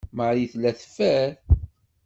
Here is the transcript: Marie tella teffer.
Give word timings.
Marie 0.17 0.49
tella 0.51 0.71
teffer. 0.79 1.27